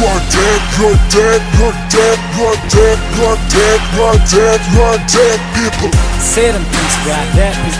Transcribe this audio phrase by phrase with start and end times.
[0.00, 5.38] dead, you're dead, you're dead, you're dead, you're dead, you're dead you're dead, you're dead
[5.52, 5.92] people.
[6.20, 7.76] Say them things, God, that is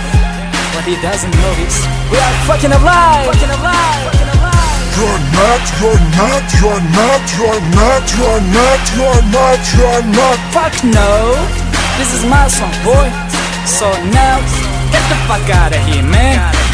[0.77, 1.77] what he doesn't know is
[2.13, 3.25] we are fucking alive.
[3.33, 4.05] Fucking alive.
[4.13, 4.61] Fucking alive.
[5.01, 10.39] You're not, you're not, you're not, you're not, you're not, you're not, you're not.
[10.53, 11.33] Fuck no.
[11.97, 13.09] This is my song, boy.
[13.65, 14.45] So now,
[14.93, 16.70] get the fuck out of here, man.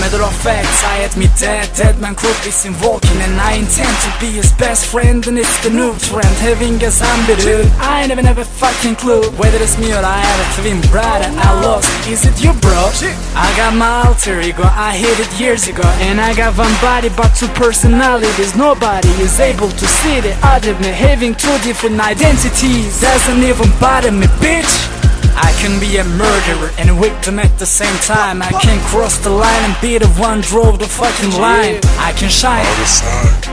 [0.00, 3.20] Matter of fact, I admit that Dead man could be seen walking.
[3.20, 5.20] And I intend to be his best friend.
[5.28, 9.60] And it's the new trend, having a zombie dude I never a fucking clue Whether
[9.60, 11.28] it's me or I have a twin brother.
[11.28, 12.88] I lost, is it you bro?
[13.36, 15.84] I got my alter ego, I hit it years ago.
[16.08, 18.56] And I got one body but two personalities.
[18.56, 20.72] Nobody is able to see the other.
[20.80, 23.00] Me Having two different identities.
[23.00, 24.89] Doesn't even bother me, bitch
[25.40, 28.42] I can be a murderer and a victim at the same time.
[28.42, 31.80] I can cross the line and be the one drove the fucking line.
[31.98, 32.66] I can shine,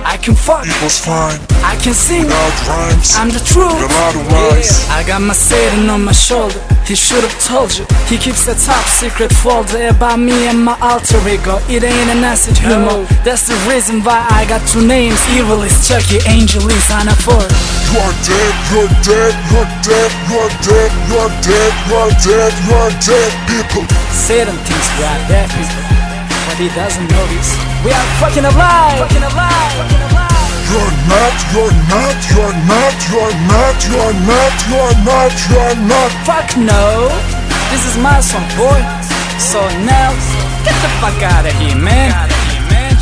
[0.04, 1.40] I can fuck, equals fine.
[1.64, 2.26] I can sing.
[2.26, 3.76] Without rhymes, I'm the truth.
[3.80, 4.88] With a lot of lies.
[4.90, 6.60] I got my Satan on my shoulder.
[6.86, 7.86] He should have told you.
[8.08, 11.60] He keeps a top secret folder about me and my alter ego.
[11.68, 13.04] It ain't an acid humor.
[13.28, 15.20] That's the reason why I got two names.
[15.36, 17.44] Evil is Chucky, Angel is Anafor.
[17.92, 23.86] You're dead, you're dead, you're dead, you're dead, you're dead, you're dead, you're dead people.
[24.10, 25.84] Satan thinks we are dead people.
[26.50, 27.50] What he doesn't know is
[27.86, 28.98] we are fucking alive.
[29.06, 29.74] Fucking alive.
[29.78, 30.28] Fucking alive.
[30.68, 36.12] You're not, you're not, you're not, you're not, you're not, you're not, you're not.
[36.28, 37.08] Fuck no.
[37.72, 38.80] This is my song, boy.
[39.40, 40.12] So now,
[40.66, 42.37] get the fuck out of here, man.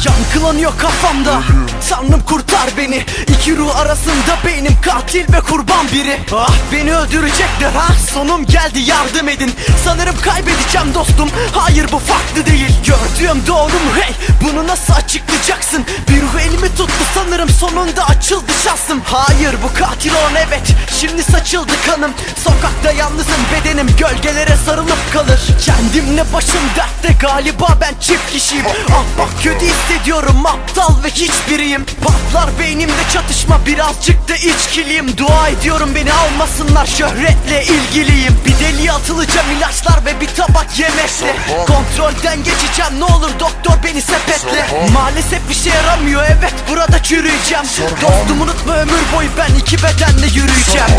[0.06, 1.42] Yankılanıyor kafamda.
[1.90, 3.06] Tanrım kurtar beni.
[3.28, 6.20] İki ruh arasında benim katil ve kurban biri.
[6.34, 7.88] Ah beni öldürecekler ha?
[8.14, 9.52] Sonum geldi yardım edin.
[9.86, 11.30] Sanırım kaybedeceğim dostum.
[11.54, 12.76] Hayır bu farklı değil.
[12.86, 14.14] Gördüğüm doğru mu hey!
[14.44, 15.86] Bunu nasıl açıklayacaksın?
[16.10, 20.64] Bir ruh elimi tuttu sanırım sonunda açıldı şansım Hayır bu katil on evet.
[21.00, 22.12] Şimdi saçıldı kanım.
[22.44, 25.42] Sokakta yalnızım bedenim Gölgelere sarılıp kalır.
[25.66, 28.66] Kendimle başım dertte galiba ben çift kişiyim.
[28.92, 29.66] Ah bak kötü
[29.96, 31.86] hissediyorum aptal ve hiçbiriyim.
[31.86, 35.18] Patlar beynimde çatışma birazcık da içkiliyim.
[35.18, 38.40] Dua ediyorum beni almasınlar şöhretle ilgiliyim.
[38.46, 41.36] Bir deliye atılacağım ilaçlar ve bir tabak yemekle.
[41.68, 44.90] Kontrolden geçeceğim ne olur doktor beni sepetle.
[44.94, 47.66] Maalesef bir şey yaramıyor evet burada çürüyeceğim.
[48.02, 50.90] Dostum unutma ömür boyu ben iki bedenle yürüyeceğim.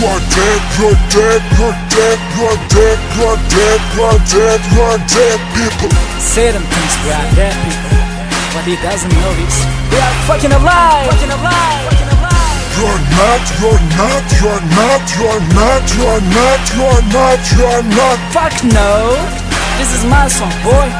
[0.00, 5.96] You're dead, you're dead, you're dead, you're dead, you're dead, you're dead, you're dead people.
[6.20, 7.87] Satan thinks we are dead people.
[8.58, 9.54] What he doesn't know is
[9.86, 11.06] we are fucking alive.
[11.14, 11.94] Fucking alive.
[11.94, 12.58] Fucking alive.
[12.74, 18.18] You're not, you're not, you're not, you're not, you're not, you're not, you're not.
[18.34, 19.14] Fuck no.
[19.78, 20.90] This is my song, boy.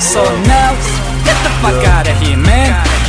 [0.00, 0.72] So now,
[1.28, 3.01] get the fuck out of here, man.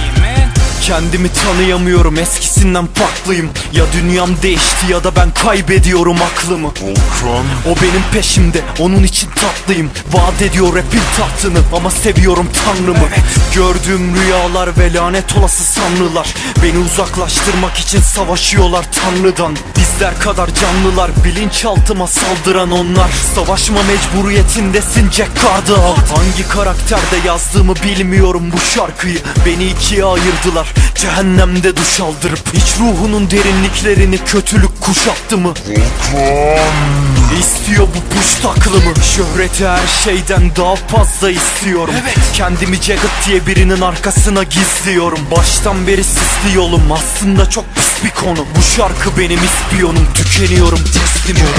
[0.87, 3.49] Kendimi tanıyamıyorum eskisinden farklıyım.
[3.71, 6.67] Ya dünyam değişti ya da ben kaybediyorum aklımı.
[6.67, 9.91] Volkan, O benim peşimde onun için tatlıyım.
[10.13, 13.07] Vaat ediyor rapin tahtını ama seviyorum tanrımı.
[13.55, 16.27] Gördüğüm rüyalar ve lanet olası sanrılar.
[16.63, 19.55] Beni uzaklaştırmak için savaşıyorlar tanrıdan.
[19.77, 23.09] Bizler kadar canlılar bilinçaltıma saldıran onlar.
[23.35, 29.19] Savaşma mecburiyetindesin Jack Cardal Hangi karakterde yazdığımı bilmiyorum bu şarkıyı.
[29.45, 35.49] Beni ikiye ayırdılar cehennemde duş aldırıp Hiç ruhunun derinliklerini kötülük kuşattı mı?
[35.49, 37.03] Volkan.
[37.39, 43.81] İstiyor bu puş taklımı Şöhreti her şeyden daha fazla istiyorum Evet Kendimi Jagged diye birinin
[43.81, 50.07] arkasına gizliyorum Baştan beri sisli yolum aslında çok pis bir konu Bu şarkı benim ispiyonum
[50.13, 51.49] tükeniyorum teslim ol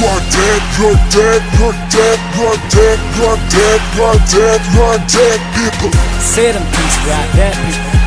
[0.00, 5.98] You're dead, you're dead, you're dead, you're dead, you're dead, you're dead, you're dead people.
[6.36, 7.99] We are dead people.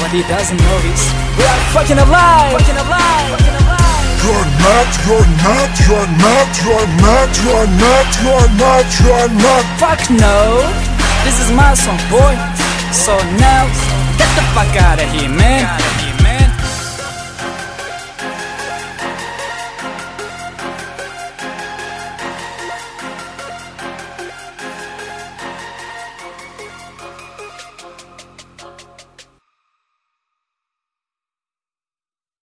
[0.00, 2.52] What he doesn't know we are fucking alive.
[2.52, 3.32] Fucking alive.
[3.32, 3.86] Fucking alive.
[4.20, 9.64] You're not, you're not, you're not, you're not, you're not, you're not, you're not.
[9.80, 10.60] Fuck no.
[11.24, 12.34] This is my song, boy.
[12.92, 13.66] So now,
[14.20, 15.95] get the fuck out of here, man.